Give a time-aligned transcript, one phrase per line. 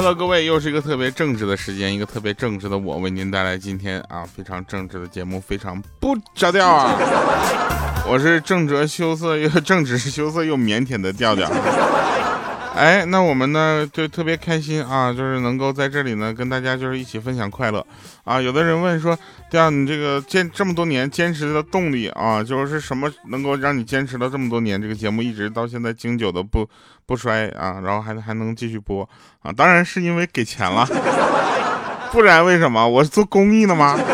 [0.00, 6.94] Hello，各位，又是一个特别正直的时间，一个特别正直的我为您带来今天啊非常正直的节目，非常不着调啊！
[8.08, 11.50] 我是正直羞涩又正直羞涩又腼腆的调调。
[12.78, 17.84] 哎，那我们呢就特别开心啊，就是能够在这里呢跟大家就是一起分享快乐
[18.22, 18.40] 啊。
[18.40, 19.18] 有的人问说，
[19.50, 26.64] 对啊，你这个坚这么多年坚持的动力啊，就是什么能够让你坚持了这么多年这个节目一直到现在经久的不
[27.04, 29.02] 不衰啊，然后还还能继续播
[29.42, 29.50] 啊？
[29.52, 30.86] 当然是因为给钱了，
[32.12, 32.88] 不然为什么？
[32.88, 33.98] 我是做公益的吗？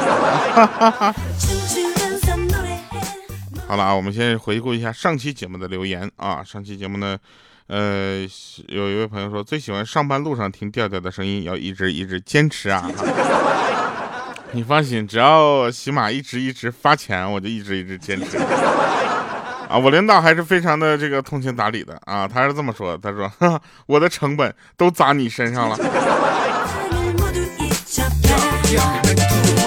[3.68, 7.18] 好了啊，我们先回顾一下上期节目的留言啊，上期节目呢。
[7.66, 8.20] 呃，
[8.68, 12.88] 有一位朋友说最喜欢上班路上听调调的声音，要一直一直坚持啊！
[14.52, 18.36] 你放心，只要喜马一直一直发钱，我就一直一直坚持。
[18.36, 23.30] 啊，我领导还是非常的这个通情达理的啊，他是这么说，他说
[23.86, 25.78] 我的成本都砸你身上了。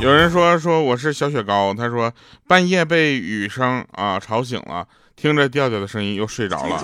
[0.00, 2.10] 有人说说我是小雪糕，他说
[2.48, 4.86] 半夜被雨声啊吵醒了。
[5.14, 6.80] 听着调调的声音又睡着了，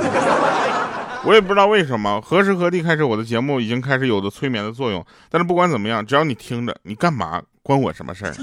[1.25, 5.03] 我也不知道为什么，何时何地开始我的节目已经开始有着催眠的作用。
[5.31, 8.35] 但是不管怎么样，只要你听着，你干嘛关我什么事儿？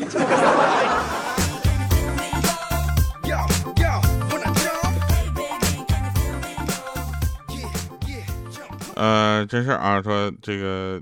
[8.95, 10.99] 呃，真事儿啊，说这个。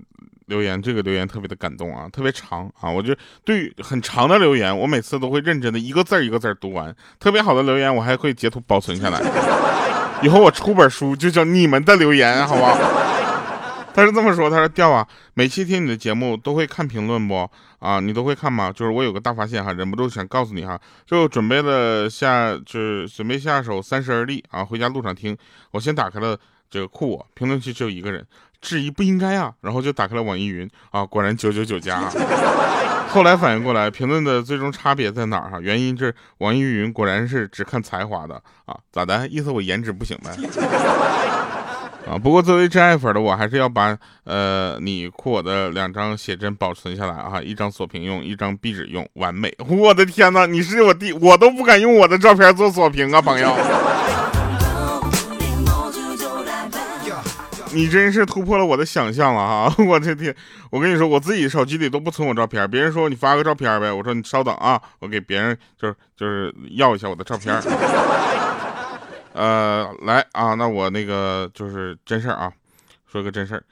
[0.51, 6.93] 留言这个留言特别的感动啊，特别长啊，我就对很长的留言，我每次都会认真的一个字一个字读完。
[7.17, 9.21] 特别好的留言，我还会截图保存下来。
[10.21, 12.77] 以后我出本书就叫你们的留言，好不好？
[13.93, 17.99] 他是这么说，他说调啊，每期听你的节目都会看评论不啊？
[17.99, 18.71] 你都会看吗？
[18.71, 25.37] 就是我有个大发现哈，忍不住想告诉你哈，就准备了下，就是准备下手三十而立啊，回家路上听。
[25.71, 26.37] 我先打开了
[26.71, 28.25] 这个酷我评论区，只有一个人。
[28.61, 31.99] 质疑不应该啊，然后就打开了网易云啊，果然九九九加。
[33.09, 35.59] 后来反应过来，评论的最终差别在哪儿哈？
[35.59, 39.27] 原因是网易云果然是只看才华的啊，咋的？
[39.29, 40.29] 意思我颜值不行呗？
[42.07, 49.51] 啊，不过作为真爱粉的我，还是要把呃你酷我的两张写真保存下来啊，一张锁屏用，一张壁纸用，完美。
[49.67, 53.51] 我的天哪，你是我弟，我都不敢用我的照片做锁屏啊，朋友。
[57.73, 59.75] 你真是突破了我的想象了哈！
[59.85, 60.35] 我的天，
[60.69, 67.55] 我跟你说，我自己手机里都不存我照片，别人说你发个照片呗，我说你稍等啊，我给别人就是就是要一下我的照片。
[69.33, 72.51] 呃，来啊，那我那个就是真事儿啊，
[73.09, 73.63] 说个真事儿，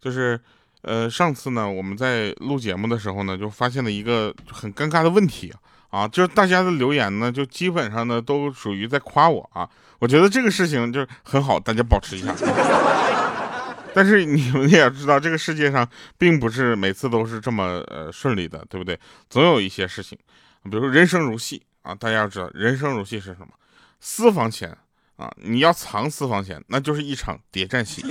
[0.00, 0.40] 就是
[0.80, 5.52] 呃上次呢我们在录节目的时候呢，就发现了一个很尴尬的问题
[5.90, 9.68] 啊，就是大家的留言呢，就基本上呢都属于在夸我啊，
[9.98, 12.34] 我觉得这个事情就是很好，大家保持一下。
[13.94, 18.98] 但是你们也要知道，这个世界上并不是每次都是这么呃顺利的，对不对？
[19.28, 20.18] 总有一些事情，
[20.64, 23.48] 比如人生如戏啊，大家要知道，人生如戏是什么？
[24.00, 24.76] 私房钱
[25.16, 28.02] 啊，你要藏私房钱，那就是一场谍战戏。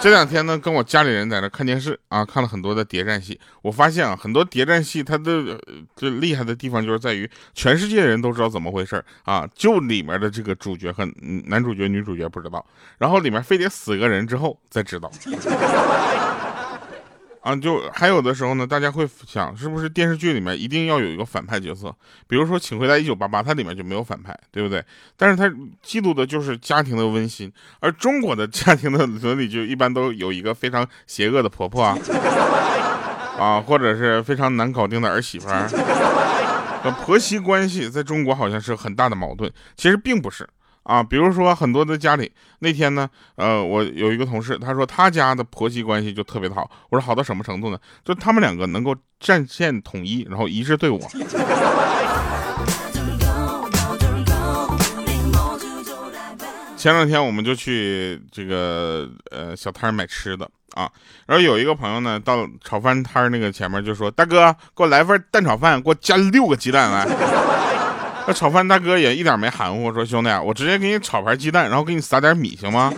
[0.00, 3.38] 这两天呢，跟我家里人在那看电视啊，看了很多的谍战戏。
[3.62, 5.58] 我发现啊，很多谍战戏它的
[5.96, 11.04] 最厉害的地方就是在于，全世界人都知道怎么回事啊，就里面的这个主角和
[11.46, 12.64] 男主角、女主角不知道，
[12.98, 15.10] 然后里面非得死个人之后再知道。
[17.46, 21.94] 啊，就还有的时候呢，大家会想，是不是电视剧里面一定要有一个反派角色？
[22.26, 24.84] 比如说《请回答一九八八》，它里面就没有反派，对不对？
[25.16, 25.48] 但是它
[25.80, 31.96] 记录的就是家庭的温馨，而中国的 家庭的伦理就一般都有一个非常邪恶的婆婆啊，
[33.38, 35.68] 啊，或者是非常难搞定的儿媳妇儿。
[37.04, 40.48] 婆媳关系在中国好像是很大的矛盾，其实并不是。
[40.86, 42.30] 啊，比如说很多的家里
[42.60, 46.70] 那天呢，呃，我有一个同事，他说他家的婆媳关系就特别的好。
[46.90, 47.78] 我说好到什么程度呢？
[48.04, 51.00] 就他们两个能够战线统一，然后一致对我。
[56.76, 60.88] 前两天我们就去这个呃小摊买吃的啊，
[61.26, 67.08] 然后有一个朋友呢到炒饭摊那个前面就说：“大哥，给我来份蛋炒饭，给我加六个鸡蛋来。”
[68.26, 72.92] 那炒饭大哥也一点没含糊，说兄弟，我直接给你炒盘鸡蛋，然后给你撒点米，行吗？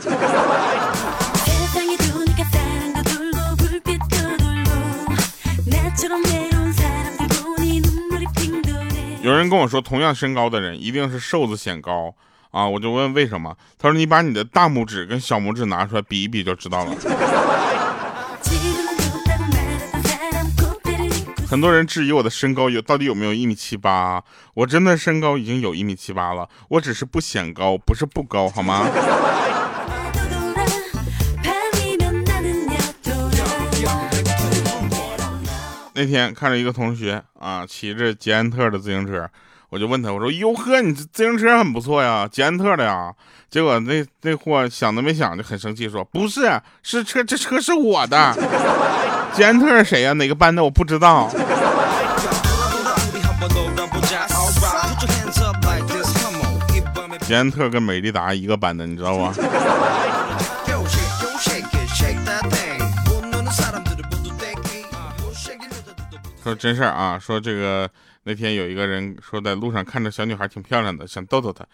[9.20, 12.14] 有人跟我说，同样身高的人一定是瘦子显高
[12.50, 13.54] 啊，我就问为什么？
[13.78, 16.92] 他说你把你的大拇指跟小拇指拿出来比一比就知道了。
[21.50, 24.22] 很多人质疑我的身高有到底有没有一米七八
[24.52, 28.86] 我真的身高已经有一米七八了我只是不显高不是不高好吗？
[35.94, 39.28] 那天看着一个同学啊骑着捷安特的自行车
[39.70, 43.12] 我就问他，我说：“哟呵，你这自行车很不错呀，捷安特的呀。”
[43.50, 48.34] 结果那那货想都没想就很生气，说：“不是，是车，这车是我的。
[49.34, 50.14] 捷安特是谁呀？
[50.14, 50.64] 哪个班的？
[50.64, 51.30] 我不知道。”
[57.26, 59.34] 捷安特跟美利达一个班的，你知道吧？
[66.42, 67.90] 说真事儿啊，说这个
[68.28, 71.64] 那天有一个人说在路上看着小女孩挺漂亮的，想逗逗她，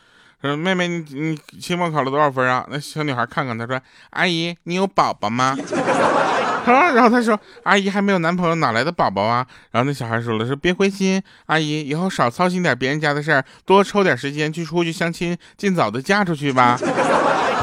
[0.41, 2.65] 说妹妹你你期末考了多少分啊？
[2.71, 3.81] 那小女孩看看他说
[4.11, 5.59] 阿姨你有宝宝吗？
[6.65, 9.45] 啊，然后他说阿姨还没有男朋友哪来的宝宝啊？
[9.73, 16.79] 然后那小孩说了说别灰心，阿姨以后少操心点别人家的事儿，多抽点时间去出去相亲，尽早的嫁出去吧。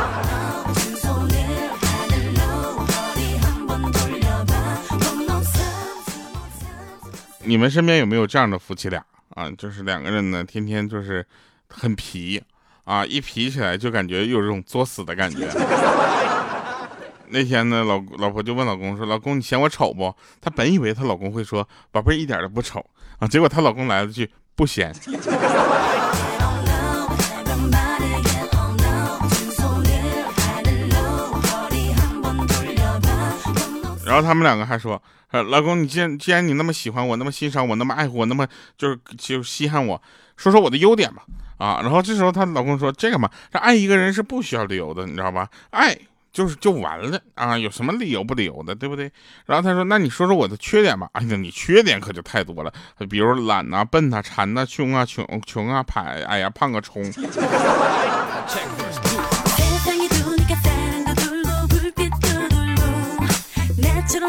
[7.43, 9.03] 你们身边有没有这样的夫妻俩
[9.35, 9.49] 啊？
[9.57, 11.25] 就是两个人呢，天天就是
[11.67, 12.41] 很皮
[12.85, 15.47] 啊，一皮起来就感觉有这种作死的感觉。
[17.33, 22.85] 那天呢，老老婆就问老公说：“老公，你嫌我丑不？”她本以为她老公会说：“宝贝，一点都不丑
[23.19, 24.93] 啊。”结果她老公来了句：“不嫌。”
[34.11, 38.45] 然后他们两个还说：“呃，老公，你既然既然你那么喜欢我，那么欣赏我，那么爱护我，那么
[38.77, 40.01] 就是就稀罕我，
[40.35, 41.23] 说说我的优点吧。”
[41.57, 45.47] 啊，然后这时候她老公说：“这个嘛，这爱一个人是不需要理由的，你知道吧？
[45.69, 45.97] 爱
[46.33, 49.09] 就是就完了啊，有什么理由不理由的，对不对？”
[49.47, 52.73] 然后他说：“那你说说我的缺点吧。”哎呀，你缺点可就太多了，
[53.09, 57.01] 比如懒呐、笨呐、馋呐、穷啊、穷穷啊、排，哎呀，胖个冲。
[64.11, 64.19] 前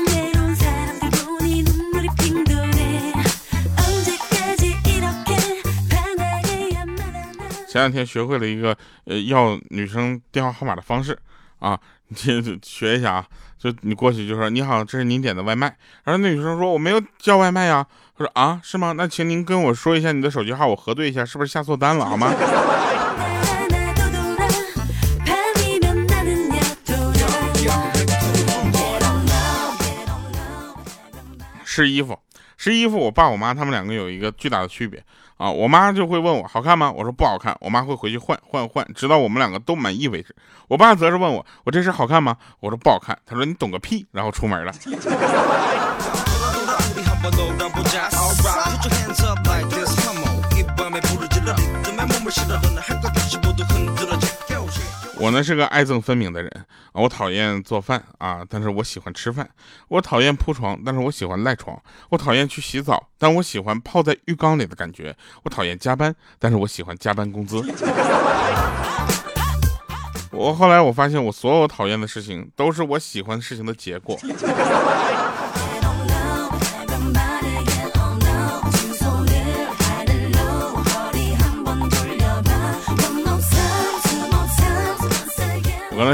[7.82, 8.76] 两天学会了一个
[9.06, 11.18] 呃要女生电话号码的方式
[11.58, 11.76] 啊，
[12.06, 13.26] 你学一下啊，
[13.58, 15.66] 就你过去就说你好，这是您点的外卖。
[16.04, 17.84] 然后那女生说我没有叫外卖呀，
[18.16, 18.92] 她说啊是吗？
[18.92, 22.32] 那请您跟我说一下你的手机号，我核对一下是不是下错单了好吗？
[31.74, 32.18] 试衣服，
[32.58, 35.02] 试衣服，我爸我妈他们两个有一个巨大的区别
[35.38, 35.50] 啊！
[35.50, 36.92] 我妈就会问我好看吗？
[36.94, 40.36] 我说不好看，我妈会回去换换换，直到我们两个都满意为止。
[40.68, 42.36] 我爸则是问我我这身好看吗？
[42.60, 44.72] 我说不好看，他说你懂个屁，然后出门了。
[55.18, 56.50] 我呢是个爱憎分明的人
[56.92, 59.46] 啊，我讨厌做饭啊，但是我喜欢吃饭；
[59.88, 61.76] 我讨厌铺床，但是我喜欢赖床；
[62.10, 65.12] 我讨厌去洗澡，但我喜欢泡在浴缸里的感觉；
[65.44, 67.62] 我讨厌加班，但是我喜欢加班工资。
[70.32, 74.18] 我后来我发现，我所有讨厌的事情，都是我喜欢事情的结果。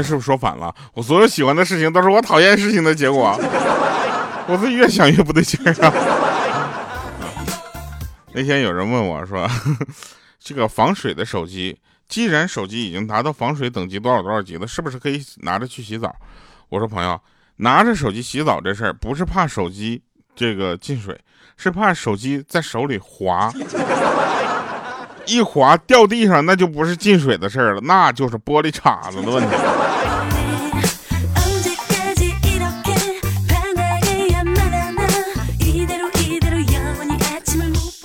[0.01, 0.73] 是不是说反了？
[0.93, 3.37] 我所有喜欢的事情都是我讨厌事情的结果。
[4.47, 5.93] 我是越想越不对劲啊！
[8.33, 9.47] 那天有人问我说
[10.39, 11.77] ：“这个防水的手机，
[12.07, 16.15] 既然手机已经达到防水等级多少多少级了，是不是可以拿着去洗澡？”
[16.69, 17.19] 我说：“朋友，
[17.57, 20.01] 拿着手机洗澡这事儿，不是怕手机
[20.35, 21.19] 这个进水，
[21.57, 23.51] 是怕手机在手里滑。”
[25.29, 29.49] 一滑掉地上，那就不是进水的事儿了，那就是玻璃碴子的问题。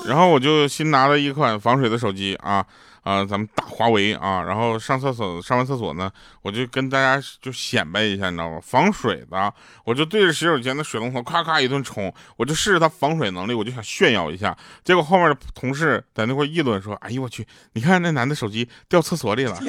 [0.06, 2.64] 然后我就新拿了一款防水的手机啊。
[3.04, 6.10] 啊，咱们大华为啊，然后上厕所上完厕所呢，
[6.42, 8.58] 我就跟大家就显摆一下，你知道吗？
[8.60, 14.56] 防水的，我就对着洗手间的水龙头咔咔一顿冲，我就试试它防水能力，我就想炫耀一下。
[14.82, 19.56] 结果后面的同事在那块议论说：“哎呦我去，你看那男的手机掉厕所里了。”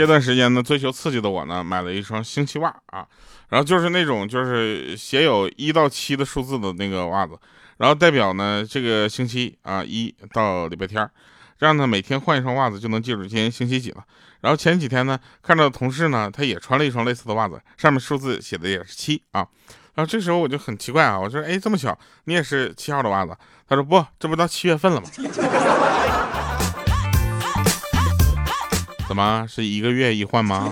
[0.00, 3.06] 这段时间呢，追求刺激的我呢，买了一双星期袜啊，
[3.50, 7.38] 然后就是那种就是写有一到七的数字的那个袜子，
[7.76, 11.06] 然后代表呢这个星期啊一到礼拜天，
[11.58, 14.02] 这样呢每天换一双袜子就能记住今天星期几了。
[14.40, 19.46] 然后前几天呢，看到同事呢他也穿了一双类似的袜子，上面数字写的也是七啊，
[19.96, 23.36] 然后这时候我就很奇怪啊，我说哎这么巧，你也是七号的袜子？
[23.68, 25.08] 他说不，这不到七月份了吗？
[29.10, 30.70] 怎么是一个月一换吗？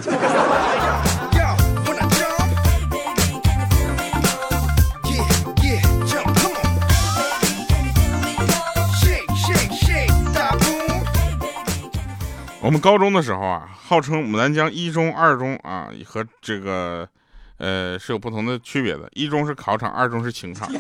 [12.61, 17.09] 我们高中的时候啊，号称牡丹江一中、二中啊，和这个
[17.57, 19.11] 呃是有不同的区别的。
[19.15, 20.71] 一中是考场，二中是情场。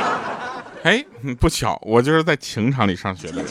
[0.84, 1.04] 哎，
[1.38, 3.44] 不巧，我就是在情场里上学的。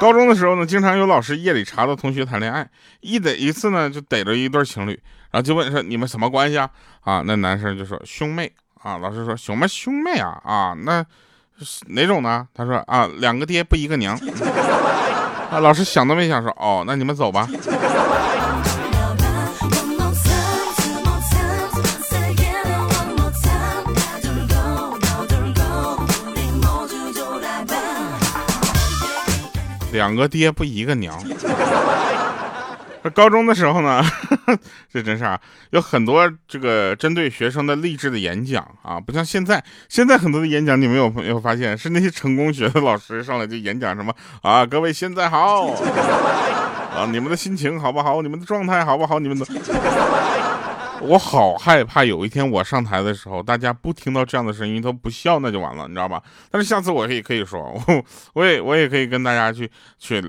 [0.00, 2.66] 高中的时候呢，经常有老师夜里查到同学谈恋爱，
[3.00, 4.98] 一逮一次呢就逮着一对情侣，
[5.30, 6.70] 然后就问说你们什么关系啊？
[7.02, 8.50] 啊，那男生就说兄妹
[8.82, 8.96] 啊。
[8.96, 10.40] 老师说什么兄妹啊？
[10.42, 11.04] 啊，那
[11.88, 12.48] 哪种呢？
[12.54, 14.16] 他说啊，两个爹不一个娘。
[15.50, 17.46] 啊，老师想都没想说哦，那你们走吧。
[29.92, 31.18] 两个爹不一个娘。
[33.14, 34.04] 高中的时候呢，
[34.92, 44.66] 这真是啊，有很多这个针对学生的励志的演讲啊，不像现在，现在很多的演讲，你们有没有发现，是那些成功学的老师上来就演讲什么啊？
[44.66, 45.68] 各位现在好
[46.94, 48.20] 啊，你们的心情好不好？
[48.20, 49.18] 你们的状态好不好？
[49.18, 49.46] 你们的。
[51.08, 56.22] 我好害怕有一天我上台的时候，大家不听到这样的声音都不笑，那就完了，你知道吧？
[56.50, 58.04] 但是下次我可以可以说，我
[58.34, 60.20] 我也我也可以跟大家去去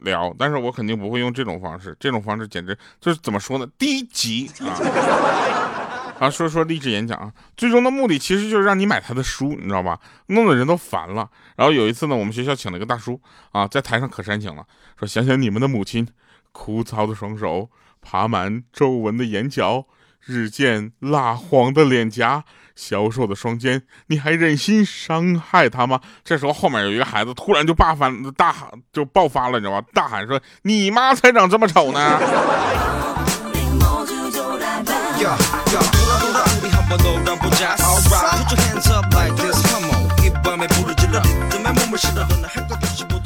[0.00, 3.66] 聊，但是我肯定不会用这种方式，这种方式简直就是怎么说呢？
[3.76, 6.14] 低级啊！
[6.22, 9.98] 啊，说说励志演讲啊，最终的目的其实就是让你买他的书，你知道吧？
[10.26, 11.28] 弄得人都烦了。
[11.56, 14.64] 然后有一次呢，我们学校请了一个大叔啊，在台上可煽情了，
[14.96, 16.06] 说想想你们的母亲，
[16.52, 17.68] 枯燥的双手，
[18.00, 19.84] 爬满皱纹的眼角。
[20.24, 22.44] 日渐蜡黄的脸颊，
[22.76, 26.00] 消瘦的双肩，你还忍心伤害他吗？
[26.24, 29.86] 这时候后面有一个孩子突然就爆发，大喊就爆发了，你知道吗？
[29.92, 32.18] 大喊说：“你妈才长这么丑呢！”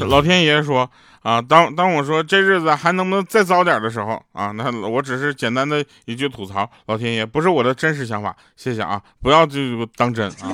[0.00, 0.88] 老天爷说
[1.22, 10.52] 啊，当当我说这日子还能不能再糟点的时候啊，那我只是简单的一句吐槽，老天爷不是我的真实想法，谢谢啊，不要就当真啊。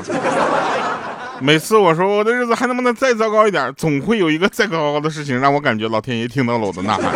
[1.41, 7.13] 每次我说我的日子还能不能再糟糕一点，总会有一个再糟糕的事情让我感觉老天爷听到了我的呐喊。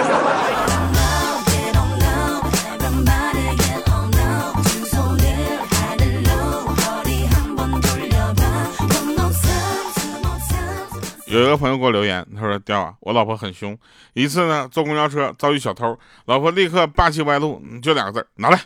[11.36, 13.76] 有一个朋友给我留言，他说：“调啊，我老婆很凶。
[14.14, 18.58] 一次呢，坐公交车遭遇小偷，老婆立刻霸气外露，就两个字拿来。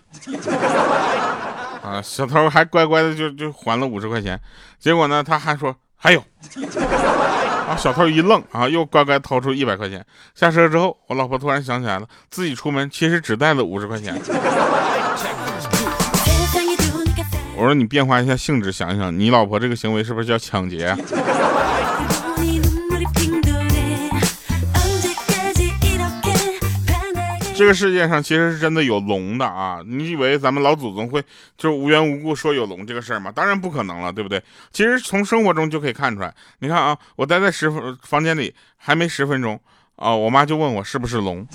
[1.82, 4.40] 啊，小偷还乖乖的就就还了五十块钱。
[4.78, 6.22] 结果呢，他还说还有。
[7.68, 10.06] 啊，小偷一愣啊，又乖乖掏出一百块钱。
[10.36, 14.14] 下车之后，我老婆突然想起来了，自己出门其实只带了五十块钱。
[17.56, 20.96] 我说你变化一下性质，想一想，你老婆这个行为是不是叫抢劫啊？”
[27.60, 29.80] 这个世界上其实是真的有龙的啊！
[29.84, 31.22] 你以为咱们老祖宗会
[31.58, 33.30] 就无缘无故说有龙这个事儿吗？
[33.30, 34.42] 当然不可能了，对不对？
[34.72, 36.34] 其实从生活中就可以看出来。
[36.60, 39.60] 你看啊，我待在十分房间里还没十分钟
[39.96, 41.46] 啊，我妈就问我是不是龙，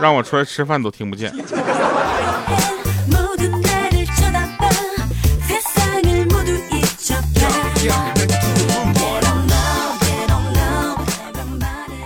[0.00, 1.30] 让我出来吃饭都听不见。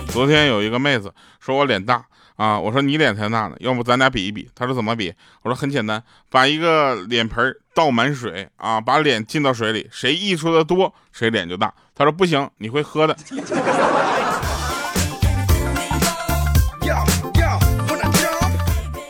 [0.09, 2.03] 昨天有一个妹子说我脸大。
[2.41, 2.59] 啊！
[2.59, 4.49] 我说你脸才大呢，要不咱俩比一比？
[4.55, 5.13] 他说怎么比？
[5.43, 11.71] 我说很简单，把一个脸盆倒满水啊，把脸浸到水里，谁溢出的多，谁脸就大。
[11.93, 13.15] 他说不行，你会喝的。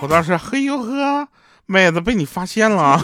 [0.02, 1.26] 我当时嘿呦呵，
[1.68, 3.00] 妹子被你发现了。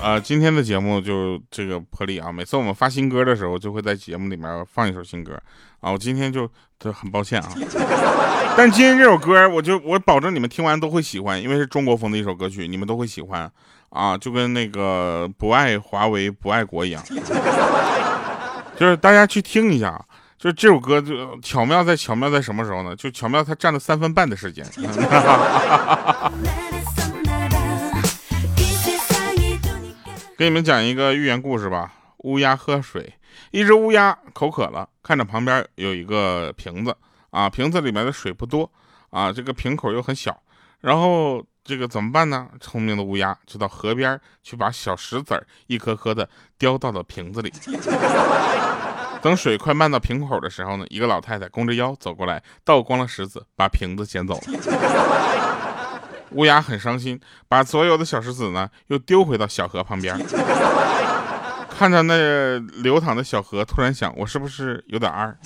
[0.00, 2.30] 呃，今天的节目就这个破例啊！
[2.30, 5.34] 每次我们发新歌的时候，就会在节目里面放一首新歌
[5.80, 5.90] 啊。
[5.90, 7.52] 我今天就就很抱歉啊，
[8.56, 13.50] 但今天这首歌，我就我保证你们听完都会喜欢，因为是中国风的一首歌曲，你们都会喜欢
[13.90, 17.02] 啊，就跟那个不爱华为不爱国一样，
[18.76, 20.00] 就是大家去听一下，
[20.38, 22.94] 就是这首歌就巧妙在巧妙在什么时候呢？
[22.94, 24.64] 就巧妙它占了三分半的时间。
[30.38, 31.92] 给你们讲一个寓言故事吧。
[32.18, 33.12] 乌鸦喝水，
[33.50, 36.96] 一只乌鸦口渴了，看着旁边有一个瓶子
[37.30, 38.70] 啊，瓶子里面的水不多
[39.10, 40.40] 啊，这个瓶口又很小，
[40.78, 42.46] 然后这个怎么办呢？
[42.60, 47.52] 聪明的乌鸦就到河边去把小石子儿一颗颗的叼到了瓶子里。
[49.20, 54.42] 等水快漫到瓶口的时候呢，一个老太太弓着腰走过来，倒光了石子，把瓶子捡走了。
[56.32, 57.18] 乌鸦很伤心，
[57.48, 60.18] 把所有的小石子呢又丢回到小河旁边。
[61.78, 65.36] 看着那流淌的小河，突然想，我是不是有点二？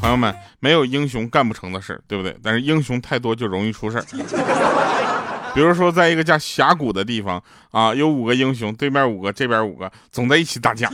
[0.00, 2.34] 朋友们，没有英雄干不成的事，对不对？
[2.42, 4.04] 但是英雄太多就容易出事儿。
[5.52, 10.88] 比如说，在一个叫峡谷的地方啊，有五个英雄，对面五个，这边五个，总在一起打架，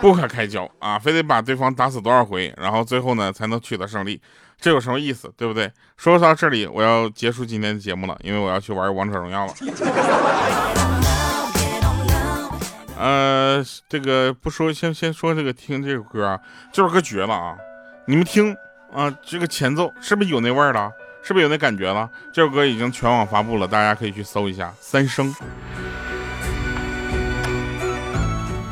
[0.00, 4.20] 不可开交啊，非得把对方打死多少回，然后最后呢才能取得胜利。
[4.60, 5.70] 这有什么意思，对不对？
[5.96, 9.52] 说到这里，我要结束今天的节目了，因为我要去玩王者荣耀了。
[12.96, 16.40] 呃，这个不说，先先说这个听这首歌啊，
[16.72, 17.56] 这首歌绝了啊！
[18.06, 18.56] 你们听
[18.92, 20.90] 啊，这个前奏是不是有那味儿了？
[21.22, 22.10] 是不是有那感觉了？
[22.32, 24.72] 这首歌已经全网发布了，大家可以去搜一下。
[24.80, 25.32] 三生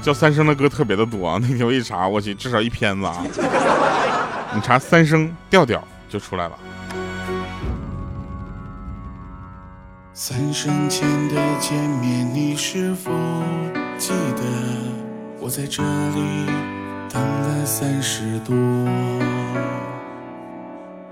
[0.06, 1.36] 叫三生的歌特别的多啊！
[1.42, 3.24] 那天我一查，我去，至少一篇子啊！
[4.54, 6.56] 你查三生调调就出来了。
[10.14, 13.10] 三生前的见面，你是否？
[13.98, 14.42] 记得
[15.40, 16.46] 我在这里
[17.12, 18.54] 等了三十多，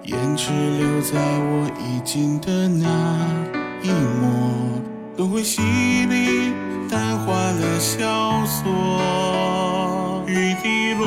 [0.04, 2.86] 胭脂留在我衣襟的那
[3.82, 4.80] 一抹，
[5.16, 5.60] 轮回洗
[6.06, 6.52] 礼
[6.94, 10.22] 淡化了萧索。
[10.28, 11.02] 雨滴落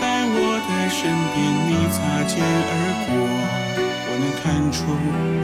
[0.00, 0.02] 在
[0.34, 0.98] 我的身
[1.30, 2.72] 边，你擦肩而
[3.06, 3.08] 过，
[4.08, 4.42] 我能看
[4.72, 4.82] 出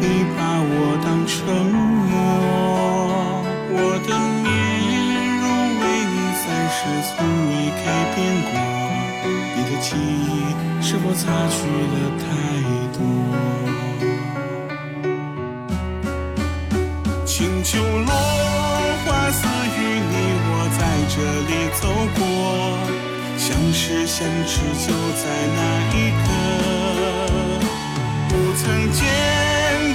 [0.01, 1.39] 你把我当成
[1.71, 2.11] 默，
[3.71, 4.11] 我的
[4.43, 4.45] 面
[5.39, 5.47] 容
[5.79, 6.43] 为你擦
[6.75, 6.77] 拭。
[7.07, 7.15] 从
[7.47, 8.19] 未改变
[8.51, 8.51] 过，
[9.55, 10.27] 你的记忆
[10.83, 11.57] 是否擦去
[11.95, 12.27] 了太
[12.99, 12.99] 多？
[17.25, 18.11] 清秋落，
[21.19, 22.21] 这里走过，
[23.39, 25.25] 相识相知就在
[25.57, 25.59] 那
[25.97, 26.29] 一刻。
[28.29, 29.01] 不曾见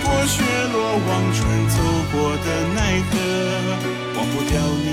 [0.03, 0.41] 过雪
[0.73, 0.75] 落
[1.07, 1.77] 忘川走
[2.11, 2.79] 过的奈
[3.11, 3.13] 何，
[4.17, 4.53] 忘不掉
[4.83, 4.87] 你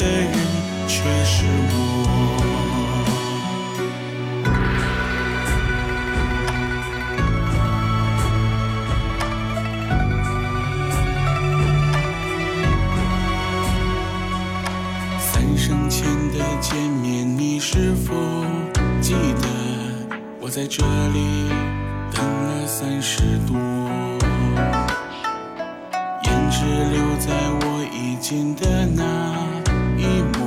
[0.00, 0.34] 的人。
[0.88, 1.99] 却是我。
[18.10, 18.16] 否
[19.00, 19.46] 记得？
[20.40, 21.48] 我在这里
[22.12, 23.56] 等了三十多，
[26.24, 29.02] 胭脂留在我衣襟的那
[29.96, 30.38] 一抹。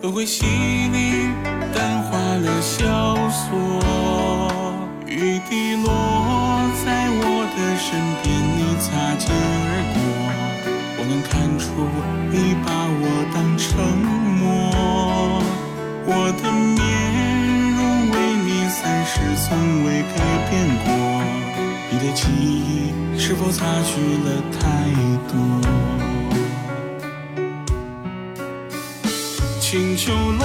[0.00, 1.28] 轮回洗礼，
[1.74, 3.46] 淡化了萧索。
[5.06, 5.86] 雨滴落
[6.82, 7.86] 在我的身
[8.22, 8.88] 边，你擦
[9.18, 10.00] 肩而过。
[10.96, 11.64] 我能看出
[12.30, 12.66] 你把
[13.02, 13.04] 我
[22.00, 24.58] 的记忆是否擦去了太
[25.28, 25.36] 多？
[29.60, 30.42] 清秋落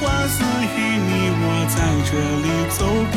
[0.00, 1.76] 花似雨，你我在
[2.08, 2.80] 这里走
[3.12, 3.16] 过，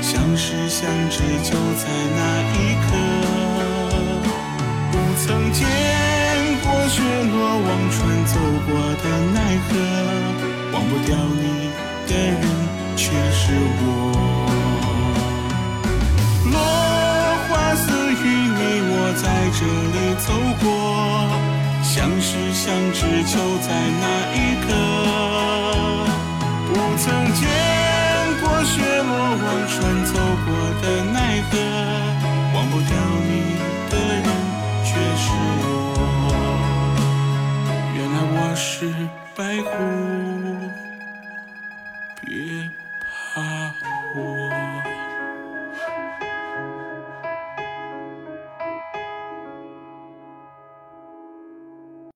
[0.00, 1.82] 相识相知就在
[2.16, 2.18] 那
[2.54, 2.88] 一刻。
[4.92, 5.58] 不曾见
[6.62, 8.32] 过雪落忘川走
[8.66, 8.70] 过
[9.02, 9.68] 的奈何，
[10.72, 11.42] 忘不掉你
[12.06, 12.40] 的人
[12.96, 13.42] 却是
[13.82, 14.29] 我。
[19.60, 20.64] 这里走过。
[21.82, 23.68] 相识相知就在
[24.00, 24.66] 那一刻，
[26.66, 27.44] 不曾见
[28.40, 30.12] 过雪落忘川走
[30.46, 30.48] 过
[30.80, 31.16] 的奈
[31.50, 31.52] 何，
[32.54, 32.90] 忘不掉
[33.28, 33.30] 你
[33.90, 33.92] 的
[34.24, 34.24] 人
[34.82, 35.28] 却是
[35.60, 35.62] 我。
[37.94, 38.66] 原来我是
[39.36, 39.68] 白狐，